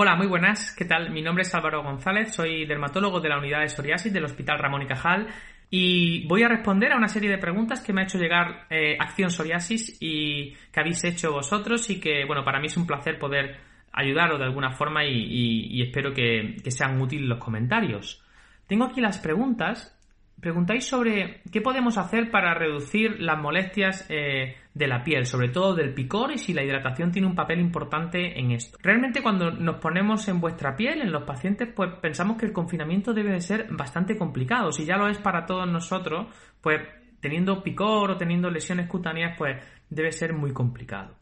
[0.00, 0.72] Hola, muy buenas.
[0.76, 1.10] ¿Qué tal?
[1.10, 4.82] Mi nombre es Álvaro González, soy dermatólogo de la unidad de psoriasis del Hospital Ramón
[4.82, 5.26] y Cajal
[5.70, 8.96] y voy a responder a una serie de preguntas que me ha hecho llegar eh,
[8.96, 13.18] Acción Psoriasis y que habéis hecho vosotros y que, bueno, para mí es un placer
[13.18, 13.56] poder
[13.90, 18.22] ayudaros de alguna forma y, espero que, que sean útiles los comentarios.
[18.68, 19.97] Tengo aquí las preguntas
[20.40, 25.74] preguntáis sobre qué podemos hacer para reducir las molestias eh, de la piel, sobre todo
[25.74, 28.78] del picor y si la hidratación tiene un papel importante en esto.
[28.80, 33.12] Realmente cuando nos ponemos en vuestra piel, en los pacientes, pues pensamos que el confinamiento
[33.12, 34.70] debe de ser bastante complicado.
[34.70, 36.26] Si ya lo es para todos nosotros,
[36.60, 36.80] pues
[37.20, 41.16] teniendo picor o teniendo lesiones cutáneas, pues debe ser muy complicado.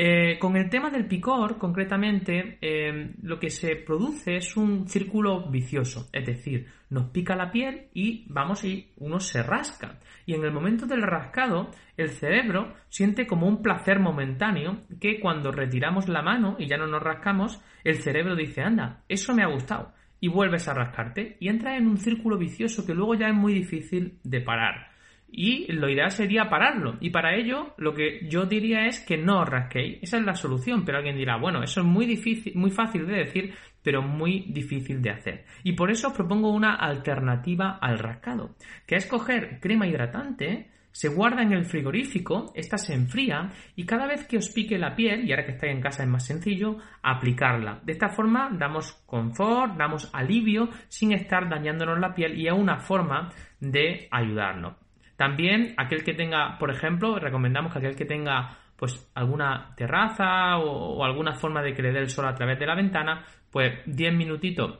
[0.00, 5.50] Eh, con el tema del picor, concretamente, eh, lo que se produce es un círculo
[5.50, 9.98] vicioso, es decir, nos pica la piel y vamos y uno se rasca.
[10.24, 15.50] Y en el momento del rascado, el cerebro siente como un placer momentáneo que cuando
[15.50, 19.48] retiramos la mano y ya no nos rascamos, el cerebro dice, anda, eso me ha
[19.48, 19.94] gustado.
[20.20, 23.52] Y vuelves a rascarte y entras en un círculo vicioso que luego ya es muy
[23.52, 24.96] difícil de parar
[25.30, 26.96] y lo ideal sería pararlo.
[27.00, 29.98] Y para ello, lo que yo diría es que no os rasquéis.
[30.02, 30.84] Esa es la solución.
[30.84, 35.00] Pero alguien dirá, bueno, eso es muy difícil, muy fácil de decir, pero muy difícil
[35.02, 35.44] de hacer.
[35.62, 38.56] Y por eso os propongo una alternativa al rascado,
[38.86, 44.06] que es coger crema hidratante, se guarda en el frigorífico, esta se enfría y cada
[44.06, 46.78] vez que os pique la piel, y ahora que estáis en casa es más sencillo,
[47.02, 47.80] aplicarla.
[47.84, 52.80] De esta forma damos confort, damos alivio sin estar dañándonos la piel y es una
[52.80, 54.87] forma de ayudarnos.
[55.18, 61.04] También aquel que tenga, por ejemplo, recomendamos que aquel que tenga pues alguna terraza o,
[61.04, 64.14] alguna forma de que le dé el sol a través de la ventana, pues 10
[64.14, 64.78] minutitos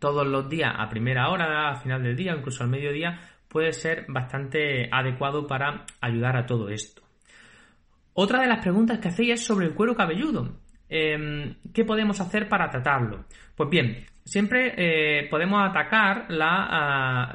[0.00, 4.06] todos los días a primera hora, a final del día, incluso al mediodía, puede ser
[4.08, 7.02] bastante adecuado para ayudar a todo esto.
[8.14, 10.62] Otra de las preguntas que hacéis es sobre el cuero cabelludo.
[10.88, 13.26] Em, ¿Qué podemos hacer para tratarlo?
[13.54, 17.30] Pues bien, siempre eh, podemos atacar la,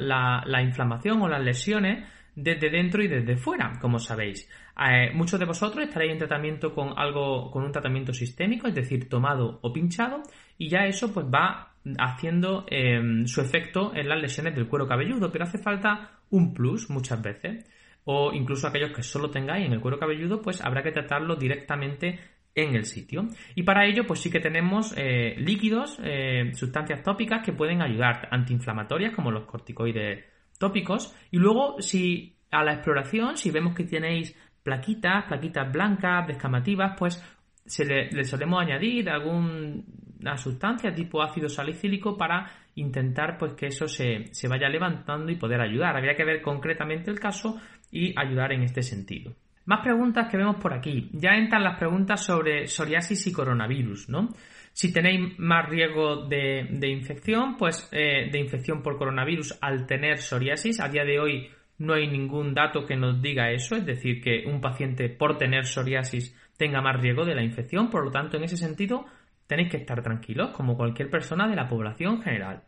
[0.46, 4.50] la inflamación o las lesiones desde dentro y desde fuera, como sabéis.
[4.78, 9.08] Eh, muchos de vosotros estaréis en tratamiento con algo, con un tratamiento sistémico, es decir,
[9.08, 10.22] tomado o pinchado,
[10.58, 15.32] y ya eso pues va haciendo em, su efecto en las lesiones del cuero cabelludo,
[15.32, 17.66] pero hace falta un plus muchas veces.
[18.08, 22.20] O incluso aquellos que solo tengáis en el cuero cabelludo, pues habrá que tratarlo directamente
[22.54, 23.28] en el sitio.
[23.56, 28.28] Y para ello, pues sí que tenemos eh, líquidos, eh, sustancias tópicas que pueden ayudar,
[28.32, 30.24] antiinflamatorias como los corticoides
[30.58, 31.16] tópicos.
[31.32, 37.24] Y luego, si a la exploración, si vemos que tenéis plaquitas, plaquitas blancas, descamativas, pues
[37.66, 44.34] se le, solemos añadir alguna sustancia tipo ácido salicílico para intentar pues que eso se,
[44.34, 45.96] se vaya levantando y poder ayudar.
[45.96, 47.60] Habría que ver concretamente el caso
[47.92, 49.34] y ayudar en este sentido.
[49.66, 51.10] Más preguntas que vemos por aquí.
[51.14, 54.30] Ya entran las preguntas sobre psoriasis y coronavirus, ¿no?
[54.72, 60.82] Si tenéis más riesgo de, infección, pues eh, de infección por coronavirus al tener psoriasis,
[60.82, 64.44] a día de hoy no hay ningún dato que nos diga eso, es decir, que
[64.46, 68.44] un paciente por tener psoriasis tenga más riesgo de la infección, por lo tanto, en
[68.44, 69.06] ese sentido,
[69.48, 72.64] tenéis que estar tranquilos, como cualquier persona de la población general.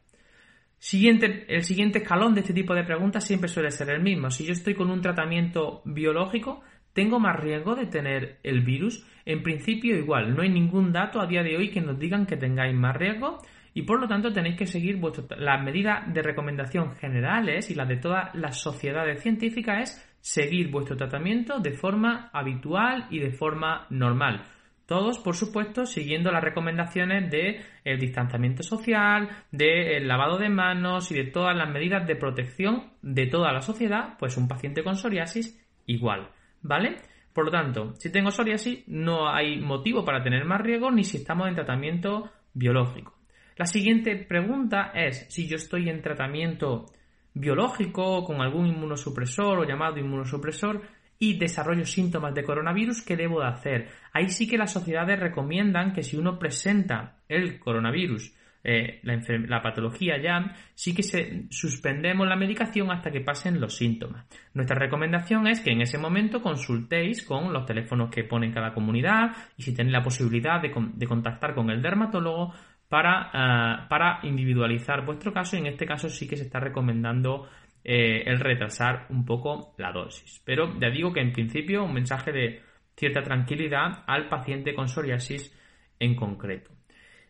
[0.79, 4.29] Siguiente, el siguiente escalón de este tipo de preguntas siempre suele ser el mismo.
[4.29, 6.61] Si yo estoy con un tratamiento biológico,
[6.97, 9.05] ¿Tengo más riesgo de tener el virus?
[9.23, 12.37] En principio igual, no hay ningún dato a día de hoy que nos digan que
[12.37, 13.37] tengáis más riesgo
[13.75, 14.99] y por lo tanto tenéis que seguir
[15.37, 20.97] las medidas de recomendación generales y las de todas las sociedades científicas es seguir vuestro
[20.97, 24.41] tratamiento de forma habitual y de forma normal.
[24.87, 31.15] Todos, por supuesto, siguiendo las recomendaciones de el distanciamiento social, del lavado de manos y
[31.15, 35.63] de todas las medidas de protección de toda la sociedad, pues un paciente con psoriasis
[35.85, 36.31] igual.
[36.67, 36.97] ¿Vale?
[37.33, 41.17] Por lo tanto, si tengo psoriasis, no hay motivo para tener más riesgo ni si
[41.17, 43.15] estamos en tratamiento biológico.
[43.57, 46.85] La siguiente pregunta es si yo estoy en tratamiento
[47.33, 50.81] biológico con algún inmunosupresor o llamado inmunosupresor
[51.19, 53.89] y desarrollo síntomas de coronavirus, ¿qué debo de hacer?
[54.13, 58.33] Ahí sí que las sociedades recomiendan que si uno presenta el coronavirus
[58.69, 64.27] eh, la, patología ya, sí que se, suspendemos la medicación hasta que pasen los síntomas.
[64.53, 69.31] Nuestra recomendación es que en ese momento consultéis con los teléfonos que pone cada comunidad
[69.55, 72.53] y si tenéis la posibilidad de, contactar con el dermatólogo
[72.89, 77.47] para, para, individualizar vuestro caso y en este caso sí que se está recomendando
[77.85, 80.41] eh, el retrasar un poco la dosis.
[80.43, 82.61] Pero ya digo que en principio un mensaje de
[82.97, 85.57] cierta tranquilidad al paciente con psoriasis
[85.99, 86.76] en concreto.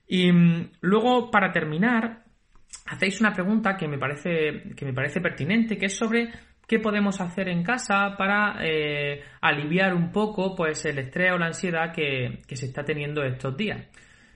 [0.07, 2.23] Y mm, luego, para terminar,
[2.85, 6.29] hacéis una pregunta que me parece, que me parece pertinente, que es sobre
[6.67, 11.47] qué podemos hacer en casa para eh, aliviar un poco pues, el estrés o la
[11.47, 13.87] ansiedad que, se está teniendo estos días.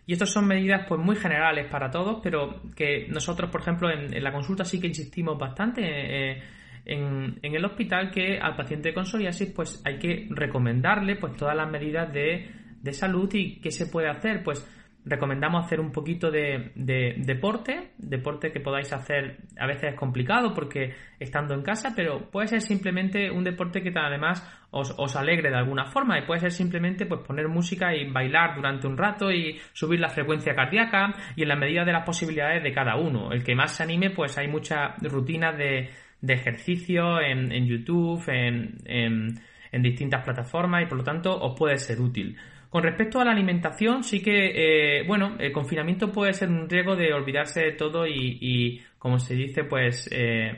[0.06, 4.24] Y estas son medidas pues muy generales para todos, pero que nosotros, por ejemplo, en,
[4.24, 6.44] la consulta sí que insistimos bastante eh,
[6.86, 11.70] en, el hospital que al paciente con psoriasis pues hay que recomendarle pues todas las
[11.70, 12.50] medidas de,
[12.82, 14.42] de salud y qué se puede hacer.
[14.44, 14.66] Pues
[15.06, 20.94] recomendamos hacer un poquito de, deporte, deporte que podáis hacer, a veces es complicado porque
[21.20, 25.86] estando en casa, pero puede ser simplemente un deporte que además os, alegre de alguna
[25.86, 30.00] forma y puede ser simplemente pues poner música y bailar durante un rato y subir
[30.00, 33.32] la frecuencia cardíaca y en la medida de las posibilidades de cada uno.
[33.32, 35.90] El que más se anime, pues hay muchas rutinas de,
[36.28, 42.38] ejercicio en, YouTube, en distintas plataformas y por lo tanto os puede ser útil.
[42.72, 46.96] Con respecto a la alimentación, sí que, eh, bueno, el confinamiento puede ser un riesgo
[46.96, 50.56] de olvidarse de todo y, como se dice, pues eh,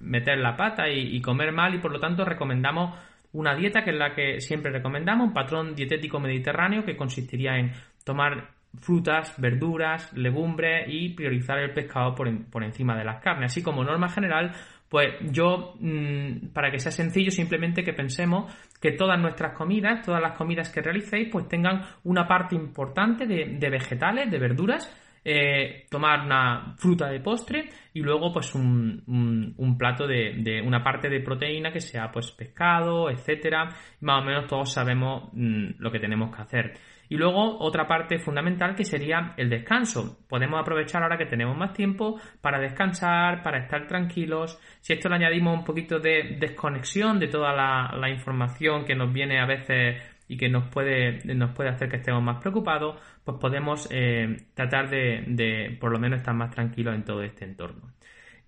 [0.00, 2.98] meter la pata y, comer mal y por lo tanto recomendamos
[3.32, 7.70] una dieta que es la que siempre recomendamos, un patrón dietético mediterráneo que consistiría en
[8.04, 8.48] tomar
[8.80, 13.52] frutas, verduras, legumbres y priorizar el pescado por, por encima de las carnes.
[13.52, 14.50] Así como norma general,
[14.90, 20.20] pues yo, mm, para que sea sencillo, simplemente que pensemos que todas nuestras comidas, todas
[20.20, 24.92] las comidas que realicéis, pues tengan una parte importante de, vegetales, de verduras,
[25.24, 29.04] eh, tomar una fruta de postre y luego pues un,
[29.78, 33.68] plato de, de, una parte de proteína que sea pues pescado, etcétera.
[34.00, 36.72] Más o menos todos sabemos mm, lo que tenemos que hacer.
[37.10, 40.20] Y luego otra parte fundamental que sería el descanso.
[40.28, 44.60] Podemos aprovechar ahora que tenemos más tiempo para descansar, para estar tranquilos.
[44.80, 49.40] Si esto le añadimos un poquito de desconexión de toda la, información que nos viene
[49.40, 53.88] a veces y que nos puede, nos puede hacer que estemos más preocupados, pues podemos
[53.90, 57.92] eh, tratar de, por lo menos estar más tranquilos en todo este entorno.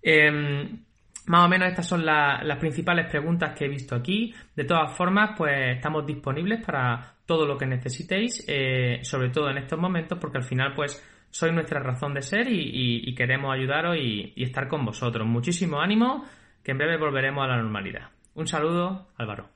[0.01, 0.85] Em,
[1.27, 4.33] más o menos estas son las principales preguntas que he visto aquí.
[4.55, 9.57] De todas formas, pues estamos disponibles para todo lo que necesitéis, eh, sobre todo en
[9.57, 14.33] estos momentos, porque al final, pues, sois nuestra razón de ser y, queremos ayudaros y,
[14.35, 15.25] y estar con vosotros.
[15.25, 16.25] Muchísimo ánimo,
[16.63, 18.09] que en breve volveremos a la normalidad.
[18.35, 19.49] Un saludo, Álvaro.